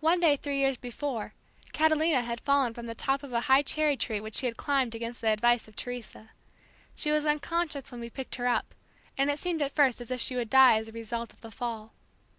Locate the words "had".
2.20-2.42, 4.44-4.58